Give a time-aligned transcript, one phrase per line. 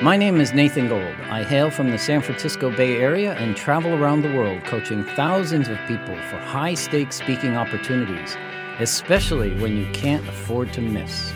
[0.00, 1.16] My name is Nathan Gold.
[1.28, 5.66] I hail from the San Francisco Bay Area and travel around the world coaching thousands
[5.66, 8.36] of people for high stakes speaking opportunities,
[8.78, 11.32] especially when you can't afford to miss.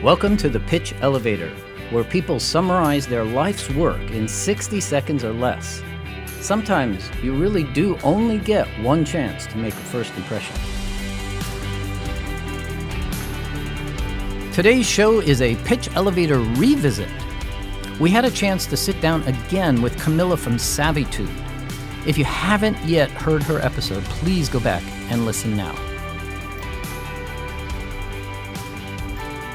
[0.00, 1.50] Welcome to the Pitch Elevator,
[1.90, 5.82] where people summarize their life's work in 60 seconds or less.
[6.40, 10.54] Sometimes you really do only get one chance to make a first impression.
[14.52, 17.10] Today's show is a Pitch Elevator revisit.
[17.98, 21.30] We had a chance to sit down again with Camilla from Savitude.
[22.06, 25.74] If you haven't yet heard her episode, please go back and listen now.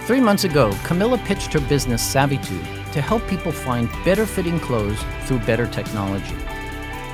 [0.07, 4.99] Three months ago, Camilla pitched her business Savitude to help people find better fitting clothes
[5.25, 6.35] through better technology.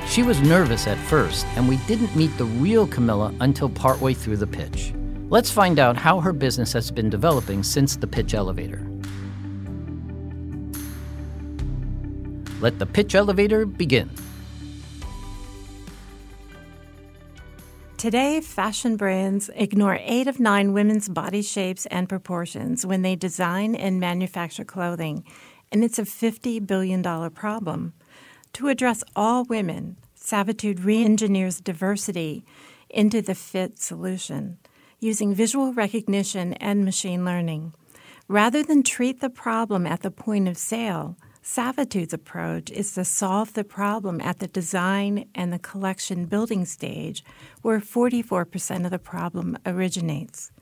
[0.06, 4.38] She was nervous at first, and we didn't meet the real Camilla until partway through
[4.38, 4.94] the pitch.
[5.28, 8.82] Let's find out how her business has been developing since the pitch elevator.
[12.60, 14.10] Let the pitch elevator begin.
[17.96, 23.74] Today, fashion brands ignore eight of nine women's body shapes and proportions when they design
[23.74, 25.24] and manufacture clothing,
[25.72, 27.94] and it's a $50 billion problem.
[28.54, 29.96] To address all women,
[30.28, 32.44] Savitude re engineers diversity
[32.90, 34.58] into the fit solution
[35.00, 37.72] using visual recognition and machine learning.
[38.28, 41.16] Rather than treat the problem at the point of sale,
[41.50, 47.24] Savitude's approach is to solve the problem at the design and the collection building stage,
[47.62, 50.52] where 44% of the problem originates.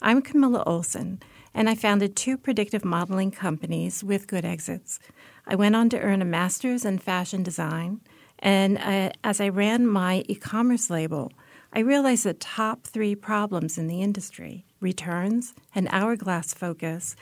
[0.00, 1.20] I'm Camilla Olson,
[1.52, 5.00] and I founded two predictive modeling companies with good exits.
[5.48, 8.00] I went on to earn a master's in fashion design,
[8.38, 11.32] and uh, as I ran my e commerce label,
[11.72, 17.16] I realized the top three problems in the industry returns, an hourglass focus,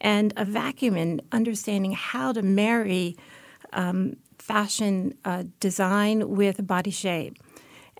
[0.00, 3.16] and a vacuum in understanding how to marry
[3.72, 7.36] um, fashion uh, design with body shape.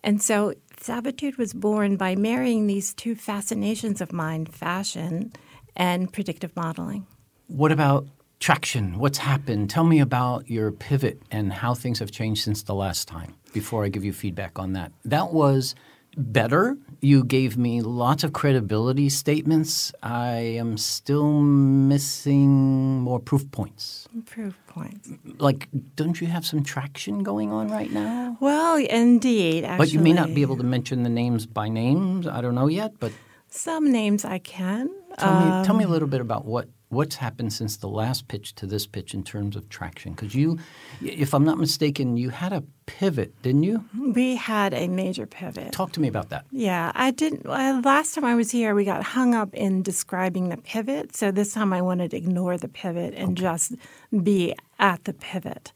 [0.03, 5.33] And so Savitude was born by marrying these two fascinations of mine fashion
[5.77, 7.06] and predictive modeling.
[7.49, 8.06] What about
[8.39, 8.99] traction?
[8.99, 9.69] What's happened?
[9.69, 13.84] Tell me about your pivot and how things have changed since the last time before
[13.84, 14.93] I give you feedback on that.
[15.05, 15.75] That was
[16.16, 16.76] better.
[17.00, 19.93] You gave me lots of credibility statements.
[20.03, 24.06] I am still missing more proof points.
[24.26, 25.10] Proof points.
[25.38, 28.37] Like, don't you have some traction going on right now?
[28.41, 29.65] Well, indeed.
[29.65, 29.78] Actually.
[29.78, 32.27] But you may not be able to mention the names by names.
[32.27, 33.12] I don't know yet, but
[33.48, 34.91] some names I can.
[35.19, 38.28] Tell me, tell me a um, little bit about what what's happened since the last
[38.28, 40.12] pitch to this pitch in terms of traction?
[40.12, 40.59] Because you,
[41.01, 43.84] if I'm not mistaken, you had a pivot, didn't you?
[43.97, 45.73] We had a major pivot.
[45.73, 46.45] Talk to me about that.
[46.51, 47.47] Yeah, I didn't.
[47.47, 51.17] Uh, last time I was here, we got hung up in describing the pivot.
[51.17, 53.41] So this time I wanted to ignore the pivot and okay.
[53.41, 53.75] just
[54.22, 55.72] be at the pivot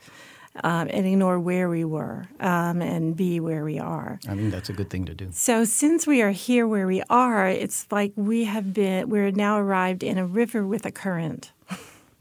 [0.62, 4.20] um, and ignore where we were um, and be where we are.
[4.28, 5.28] I mean, that's a good thing to do.
[5.32, 9.58] So, since we are here where we are, it's like we have been, we're now
[9.58, 11.52] arrived in a river with a current.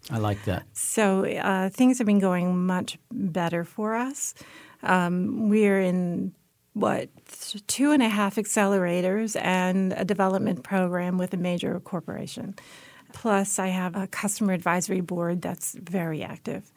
[0.10, 0.66] I like that.
[0.74, 4.34] So, uh, things have been going much better for us.
[4.82, 6.34] Um, we're in
[6.74, 7.10] what
[7.68, 12.56] two and a half accelerators and a development program with a major corporation.
[13.14, 16.72] Plus, I have a customer advisory board that's very active.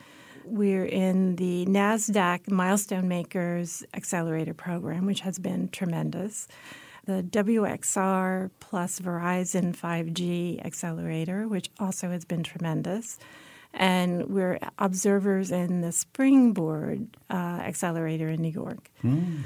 [0.49, 6.47] We're in the NASDAQ Milestone Makers Accelerator Program, which has been tremendous.
[7.05, 13.19] The WXR plus Verizon 5G Accelerator, which also has been tremendous.
[13.75, 18.89] And we're observers in the Springboard uh, Accelerator in New York.
[19.03, 19.43] Mm.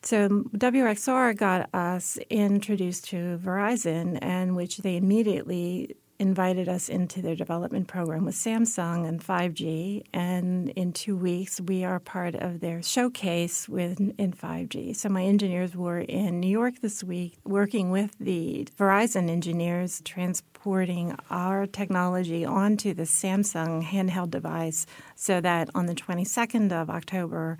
[0.00, 7.34] So WXR got us introduced to Verizon, and which they immediately invited us into their
[7.34, 10.04] development program with Samsung and 5G.
[10.12, 14.94] And in two weeks, we are part of their showcase with in 5G.
[14.96, 21.16] So my engineers were in New York this week working with the Verizon engineers transporting
[21.30, 24.86] our technology onto the Samsung handheld device
[25.16, 27.58] so that on the 22nd of October,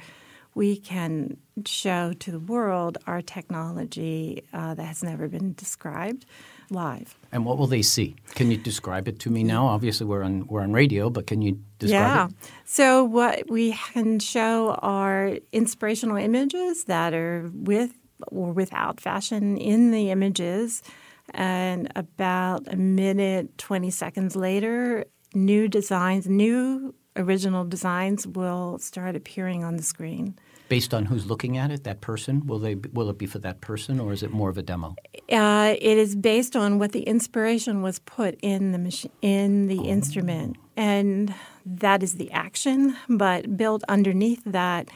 [0.54, 1.36] we can
[1.66, 6.24] show to the world our technology uh, that has never been described
[6.70, 7.16] live.
[7.32, 8.16] And what will they see?
[8.34, 9.66] Can you describe it to me now?
[9.66, 12.26] Obviously, we're on we're on radio, but can you describe yeah.
[12.26, 12.31] it?
[12.31, 12.49] Yeah.
[12.64, 17.93] So what we can show are inspirational images that are with
[18.28, 20.82] or without fashion in the images,
[21.34, 29.64] and about a minute twenty seconds later, new designs, new original designs will start appearing
[29.64, 30.38] on the screen.
[30.74, 33.60] Based on who's looking at it, that person, will they will it be for that
[33.60, 34.96] person, or is it more of a demo?
[35.30, 39.78] Uh, it is based on what the inspiration was put in the machine in the
[39.78, 39.84] oh.
[39.84, 41.32] instrument, and
[41.64, 42.96] that is the action.
[43.08, 44.88] But built underneath that,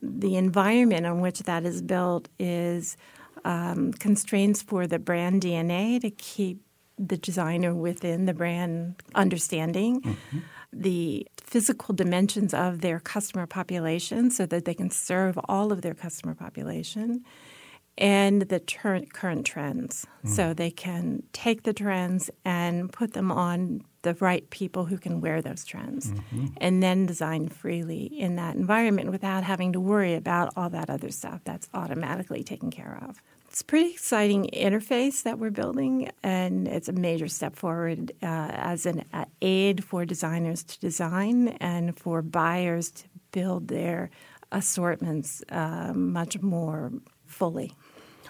[0.00, 2.96] the environment on which that is built is
[3.44, 6.60] um, constraints for the brand DNA to keep
[6.96, 10.00] the designer within the brand understanding.
[10.00, 10.38] Mm-hmm.
[10.74, 15.94] The physical dimensions of their customer population so that they can serve all of their
[15.94, 17.24] customer population
[17.96, 20.06] and the ter- current trends.
[20.24, 20.30] Mm.
[20.30, 25.20] So they can take the trends and put them on the right people who can
[25.20, 26.46] wear those trends mm-hmm.
[26.58, 31.10] and then design freely in that environment without having to worry about all that other
[31.10, 33.20] stuff that's automatically taken care of.
[33.48, 38.50] It's a pretty exciting interface that we're building, and it's a major step forward uh,
[38.50, 44.10] as an uh, aid for designers to design and for buyers to build their
[44.50, 46.92] assortments uh, much more
[47.26, 47.74] fully.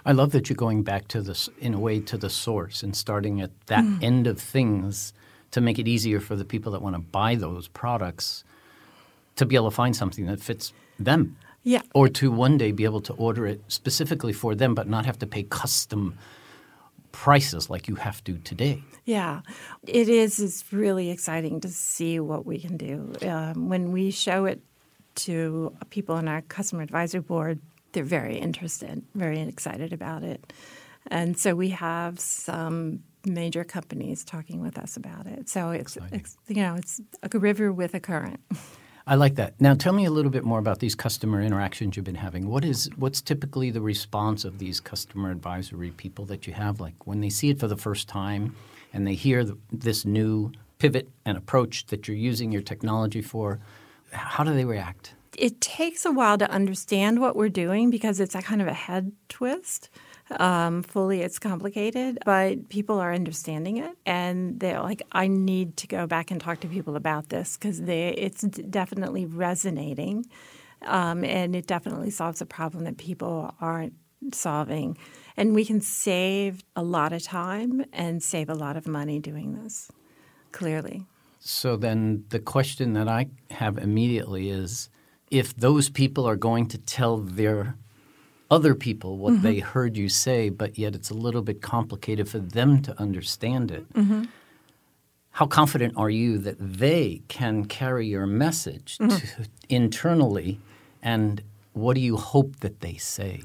[0.05, 2.95] I love that you're going back to this in a way to the source and
[2.95, 4.03] starting at that mm.
[4.03, 5.15] end of things
[5.55, 8.43] to make it easier for the people that want to buy those products
[9.37, 11.37] to be able to find something that fits them.
[11.63, 11.83] Yeah.
[11.95, 15.17] Or to one day be able to order it specifically for them, but not have
[15.21, 16.19] to pay custom
[17.13, 18.83] prices like you have to today.
[19.05, 19.43] Yeah,
[19.87, 20.41] it is.
[20.41, 23.13] It's really exciting to see what we can do.
[23.23, 24.61] Um, when we show it
[25.27, 27.61] to people on our customer advisory board,
[27.93, 30.53] they're very interested, very excited about it.
[31.07, 35.49] And so we have some major companies talking with us about it.
[35.49, 38.41] So it's, it's you know it's a river with a current.
[39.07, 39.61] I like that.
[39.61, 42.49] Now, tell me a little bit more about these customer interactions you've been having.
[42.49, 46.81] What is what's typically the response of these customer advisory people that you have?
[46.81, 48.57] Like when they see it for the first time
[48.95, 53.61] and they hear the, this new pivot and approach that you're using your technology for,
[54.11, 55.15] how do they react?
[55.37, 58.73] It takes a while to understand what we're doing because it's a kind of a
[58.73, 59.91] head twist.
[60.31, 65.87] Um, fully, it's complicated, but people are understanding it, and they're like, "I need to
[65.87, 70.25] go back and talk to people about this because they it's definitely resonating,
[70.83, 73.93] um, and it definitely solves a problem that people aren't
[74.33, 74.97] solving,
[75.37, 79.63] and we can save a lot of time and save a lot of money doing
[79.63, 79.91] this.
[80.53, 81.05] Clearly."
[81.39, 84.89] So then, the question that I have immediately is
[85.31, 87.77] if those people are going to tell their
[88.51, 89.43] other people what mm-hmm.
[89.43, 93.71] they heard you say, but yet it's a little bit complicated for them to understand
[93.71, 93.93] it.
[93.93, 94.25] Mm-hmm.
[95.31, 99.17] How confident are you that they can carry your message mm-hmm.
[99.43, 100.61] to, internally,
[101.03, 101.43] and
[101.73, 103.43] what do you hope that they say?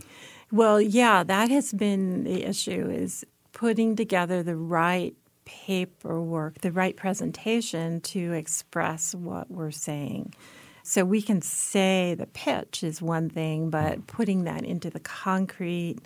[0.51, 6.95] Well, yeah, that has been the issue is putting together the right paperwork, the right
[6.95, 10.33] presentation to express what we're saying.
[10.89, 14.07] So we can say the pitch is one thing, but mm.
[14.07, 15.97] putting that into the concrete,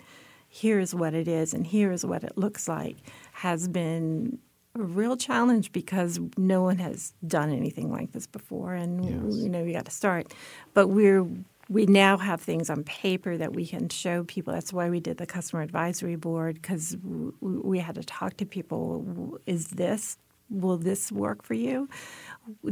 [0.46, 2.98] here's what it is and here's what it looks like,
[3.32, 4.38] has been
[4.74, 9.42] a real challenge because no one has done anything like this before, and yes.
[9.42, 10.34] you know we got to start.
[10.74, 11.26] But we're
[11.70, 14.52] we now have things on paper that we can show people.
[14.52, 16.94] That's why we did the customer advisory board because
[17.40, 19.38] we had to talk to people.
[19.46, 20.18] Is this
[20.50, 21.88] will this work for you?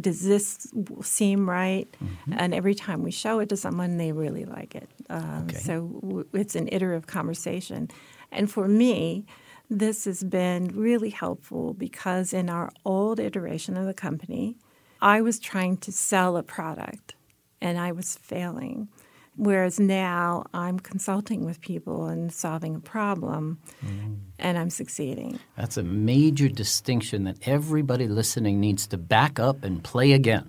[0.00, 0.72] Does this
[1.02, 1.88] seem right?
[2.02, 2.34] Mm-hmm.
[2.36, 4.88] And every time we show it to someone, they really like it.
[5.08, 5.56] Um, okay.
[5.56, 7.88] So w- it's an iterative conversation.
[8.30, 9.26] And for me,
[9.70, 14.56] this has been really helpful because in our old iteration of the company,
[15.00, 17.14] I was trying to sell a product
[17.60, 18.88] and I was failing.
[19.36, 24.18] Whereas now I'm consulting with people and solving a problem mm.
[24.38, 25.38] and I'm succeeding.
[25.56, 30.48] That's a major distinction that everybody listening needs to back up and play again.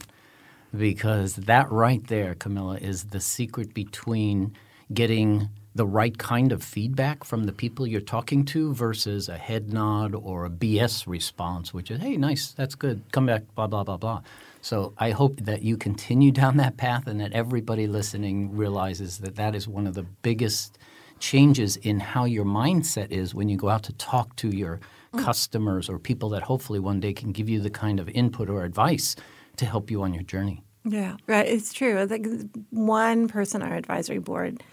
[0.75, 4.55] Because that right there, Camilla, is the secret between
[4.91, 9.73] getting the right kind of feedback from the people you're talking to versus a head
[9.73, 13.83] nod or a BS response, which is, hey, nice, that's good, come back, blah, blah,
[13.83, 14.21] blah, blah.
[14.63, 19.35] So I hope that you continue down that path and that everybody listening realizes that
[19.35, 20.79] that is one of the biggest
[21.19, 24.79] changes in how your mindset is when you go out to talk to your
[25.13, 25.23] mm.
[25.23, 28.63] customers or people that hopefully one day can give you the kind of input or
[28.63, 29.15] advice
[29.57, 30.63] to help you on your journey.
[30.85, 31.47] Yeah, right.
[31.47, 32.05] It's true.
[32.09, 32.25] Like
[32.71, 34.63] one person on our advisory board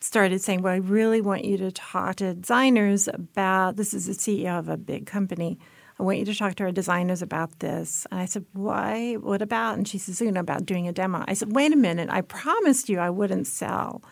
[0.00, 4.12] started saying, Well, I really want you to talk to designers about this is the
[4.12, 5.58] CEO of a big company
[5.98, 8.06] I want you to talk to our designers about this.
[8.10, 9.14] And I said, Why?
[9.14, 9.76] What about?
[9.76, 11.24] And she says, You know, about doing a demo.
[11.26, 12.08] I said, Wait a minute.
[12.10, 14.02] I promised you I wouldn't sell.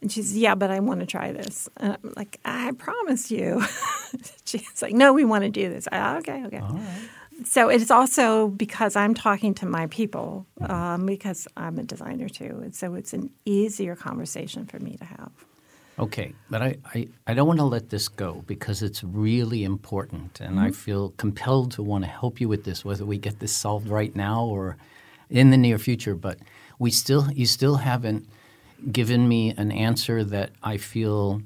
[0.00, 1.68] And she says, Yeah, but I want to try this.
[1.78, 3.62] And I'm like, I promised you.
[4.44, 5.88] She's like, No, we want to do this.
[5.90, 6.62] I, okay, okay.
[7.44, 12.60] so it's also because I'm talking to my people, um, because I'm a designer too,
[12.62, 15.32] and so it's an easier conversation for me to have.
[15.98, 20.40] Okay, but I, I, I don't want to let this go because it's really important,
[20.40, 20.66] and mm-hmm.
[20.66, 23.88] I feel compelled to want to help you with this, whether we get this solved
[23.88, 24.76] right now or
[25.30, 26.14] in the near future.
[26.14, 26.38] But
[26.78, 28.28] we still you still haven't
[28.92, 31.40] given me an answer that I feel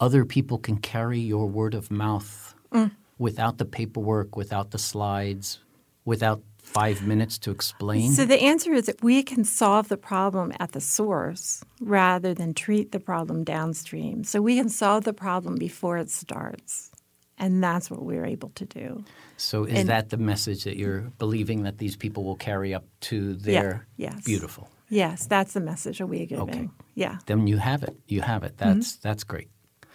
[0.00, 2.90] other people can carry your word of mouth mm.
[3.18, 5.60] without the paperwork, without the slides,
[6.04, 6.42] without
[6.72, 8.12] five minutes to explain?
[8.12, 12.54] So the answer is that we can solve the problem at the source rather than
[12.54, 14.24] treat the problem downstream.
[14.24, 16.90] So we can solve the problem before it starts.
[17.38, 19.04] And that's what we're able to do.
[19.36, 22.84] So is and, that the message that you're believing that these people will carry up
[23.00, 24.24] to their yeah, yes.
[24.24, 24.68] beautiful?
[24.88, 26.48] Yes, that's the message that we're giving.
[26.48, 26.68] Okay.
[26.94, 27.18] Yeah.
[27.26, 27.96] Then you have it.
[28.06, 28.58] You have it.
[28.58, 29.08] That's mm-hmm.
[29.08, 29.48] that's great.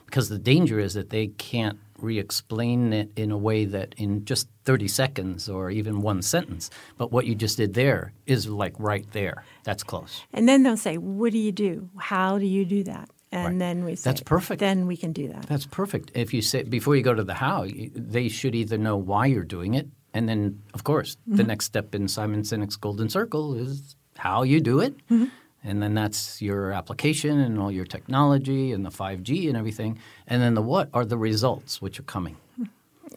[0.06, 4.48] Because the danger is that they can't re-explain it in a way that in just
[4.66, 6.70] 30 seconds or even one sentence.
[6.98, 9.44] But what you just did there is like right there.
[9.64, 10.24] That's close.
[10.34, 11.90] And then they'll say, "What do you do?
[11.98, 13.60] How do you do that?" And right.
[13.60, 15.48] then we say, "That's perfect." Then we can do that.
[15.48, 16.12] That's perfect.
[16.14, 19.44] If you say before you go to the how, they should either know why you're
[19.44, 21.38] doing it, and then of course mm-hmm.
[21.38, 24.96] the next step in Simon Sinek's Golden Circle is how you do it.
[25.08, 25.26] Mm-hmm
[25.64, 30.00] and then that's your application and all your technology and the 5G and everything.
[30.28, 32.38] And then the what are the results which are coming.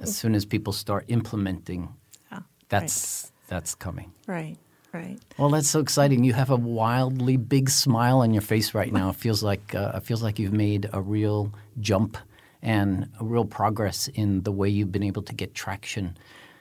[0.00, 1.94] As soon as people start implementing,
[2.32, 2.38] oh,
[2.70, 3.48] that's right.
[3.48, 4.12] that's coming.
[4.26, 4.56] Right.
[4.92, 5.18] Right.
[5.38, 6.24] Well, that's so exciting.
[6.24, 9.10] You have a wildly big smile on your face right now.
[9.10, 12.16] It feels like uh, it feels like you've made a real jump
[12.62, 16.16] and a real progress in the way you've been able to get traction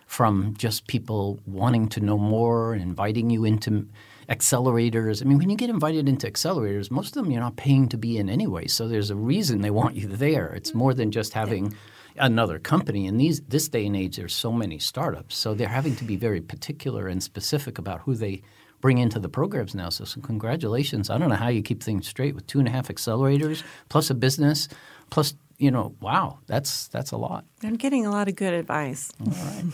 [0.06, 3.88] from just people wanting to know more and inviting you into
[4.30, 5.22] accelerators.
[5.22, 7.98] I mean, when you get invited into accelerators, most of them you're not paying to
[7.98, 8.68] be in anyway.
[8.68, 10.48] So there's a reason they want you there.
[10.54, 11.74] It's more than just having
[12.18, 13.08] another company.
[13.08, 16.16] In these this day and age, there's so many startups, so they're having to be
[16.16, 18.44] very particular and specific about who they
[18.82, 19.90] bring into the programs now.
[19.90, 21.10] So, so congratulations.
[21.10, 24.10] I don't know how you keep things straight with two and a half accelerators plus
[24.10, 24.68] a business
[25.10, 27.44] plus you know, wow, that's that's a lot.
[27.64, 29.12] I'm getting a lot of good advice.
[29.20, 29.66] All right.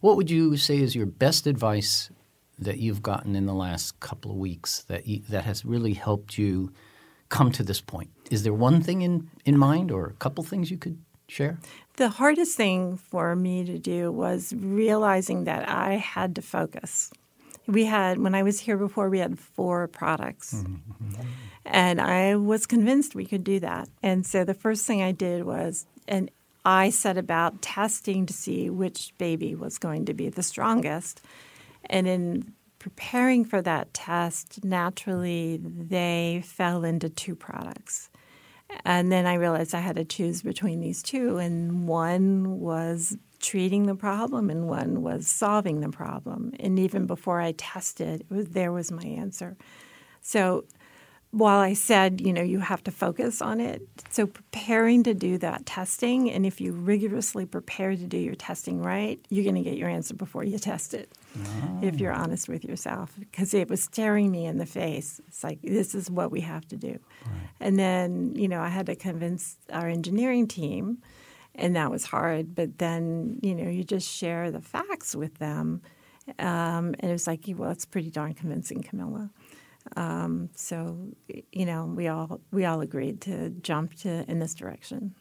[0.00, 2.08] what would you say is your best advice
[2.58, 6.38] that you've gotten in the last couple of weeks that you, that has really helped
[6.38, 6.72] you
[7.28, 8.10] come to this point?
[8.30, 11.58] Is there one thing in, in mind or a couple things you could share?
[11.96, 17.10] The hardest thing for me to do was realizing that I had to focus.
[17.66, 20.54] We had, when I was here before, we had four products.
[20.54, 21.22] Mm-hmm.
[21.66, 23.88] And I was convinced we could do that.
[24.02, 26.30] And so the first thing I did was, and
[26.64, 31.22] I set about testing to see which baby was going to be the strongest.
[31.86, 38.10] And in preparing for that test, naturally they fell into two products.
[38.84, 43.86] And then I realized I had to choose between these two, and one was treating
[43.86, 46.52] the problem and one was solving the problem.
[46.58, 49.56] And even before I tested, was, there was my answer.
[50.22, 50.64] So
[51.30, 55.36] while I said, you know, you have to focus on it, so preparing to do
[55.38, 59.68] that testing, and if you rigorously prepare to do your testing right, you're going to
[59.68, 61.12] get your answer before you test it.
[61.36, 61.80] Oh.
[61.82, 65.20] If you're honest with yourself, because it was staring me in the face.
[65.26, 67.48] It's like this is what we have to do, right.
[67.60, 70.98] and then you know I had to convince our engineering team,
[71.54, 72.54] and that was hard.
[72.54, 75.82] But then you know you just share the facts with them,
[76.38, 79.30] um, and it was like, well, it's pretty darn convincing, Camilla.
[79.96, 80.96] Um, so
[81.52, 85.14] you know, we all we all agreed to jump to in this direction.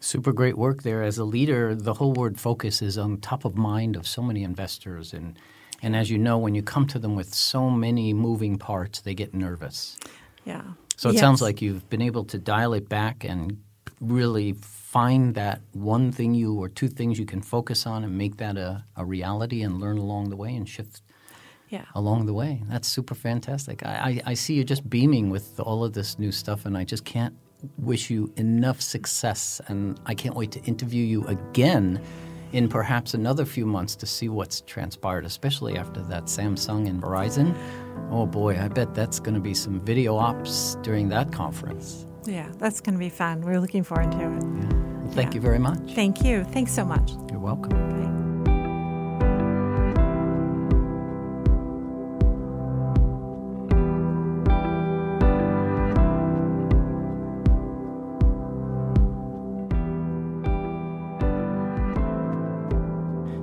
[0.00, 1.02] Super great work there.
[1.02, 4.42] As a leader, the whole word focus is on top of mind of so many
[4.42, 5.38] investors, and
[5.82, 9.14] and as you know, when you come to them with so many moving parts, they
[9.14, 9.98] get nervous.
[10.44, 10.62] Yeah.
[10.96, 11.20] So it yes.
[11.20, 13.62] sounds like you've been able to dial it back and
[14.00, 18.38] really find that one thing you or two things you can focus on and make
[18.38, 21.02] that a, a reality and learn along the way and shift
[21.68, 21.84] yeah.
[21.94, 22.62] along the way.
[22.68, 23.84] That's super fantastic.
[23.86, 26.84] I, I, I, see you just beaming with all of this new stuff, and I
[26.84, 27.36] just can't
[27.78, 29.60] wish you enough success.
[29.68, 32.00] And I can't wait to interview you again
[32.52, 37.56] in perhaps another few months to see what's transpired, especially after that Samsung and Verizon.
[38.10, 42.06] Oh boy, I bet that's going to be some video ops during that conference.
[42.26, 43.42] Yeah, that's going to be fun.
[43.42, 44.22] We're looking forward to it.
[44.22, 45.00] Yeah.
[45.02, 45.34] Well, thank yeah.
[45.36, 45.78] you very much.
[45.94, 46.44] Thank you.
[46.44, 47.12] Thanks so much.
[47.30, 47.70] You're welcome.
[47.70, 48.29] Bye.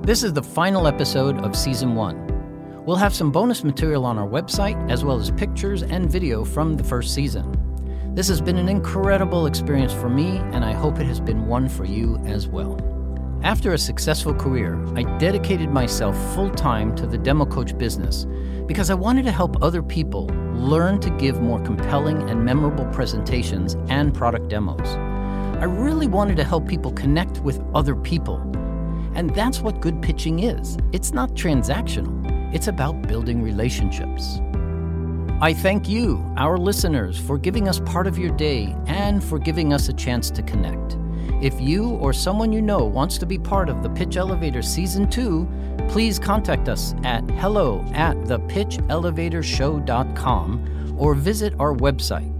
[0.08, 2.82] This is the final episode of Season 1.
[2.86, 6.78] We'll have some bonus material on our website, as well as pictures and video from
[6.78, 7.52] the first season.
[8.14, 11.68] This has been an incredible experience for me, and I hope it has been one
[11.68, 12.80] for you as well.
[13.42, 18.26] After a successful career, I dedicated myself full time to the demo coach business
[18.64, 20.24] because I wanted to help other people
[20.54, 24.88] learn to give more compelling and memorable presentations and product demos.
[25.60, 28.42] I really wanted to help people connect with other people.
[29.18, 34.40] And that's what good pitching is it's not transactional, it's about building relationships.
[35.40, 39.72] I thank you, our listeners, for giving us part of your day and for giving
[39.72, 40.96] us a chance to connect.
[41.42, 45.10] If you or someone you know wants to be part of the Pitch Elevator Season
[45.10, 45.48] 2,
[45.88, 52.32] please contact us at hello at thepitchelevatorshow.com or visit our website.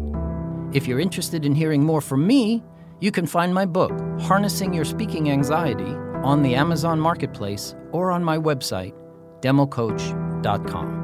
[0.72, 2.62] If you're interested in hearing more from me,
[3.00, 5.96] you can find my book, Harnessing Your Speaking Anxiety,
[6.28, 8.92] on the Amazon Marketplace or on my website,
[9.40, 10.97] democoach.com.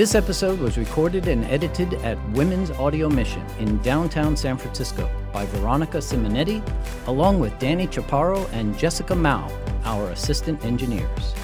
[0.00, 5.44] This episode was recorded and edited at Women's Audio Mission in downtown San Francisco by
[5.44, 6.66] Veronica Simonetti,
[7.06, 9.52] along with Danny Chaparro and Jessica Mao,
[9.84, 11.34] our assistant engineers.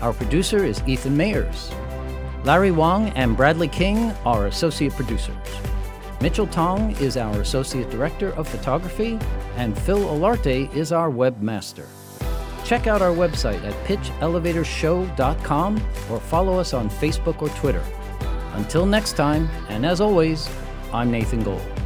[0.00, 1.72] Our producer is Ethan Mayers.
[2.44, 5.36] Larry Wang and Bradley King are associate producers.
[6.20, 9.20] Mitchell Tong is our associate director of photography,
[9.54, 11.86] and Phil Olarte is our webmaster.
[12.64, 15.76] Check out our website at pitchelevatorshow.com
[16.10, 17.84] or follow us on Facebook or Twitter.
[18.60, 20.46] Until next time, and as always,
[20.92, 21.79] I'm Nathan Gold.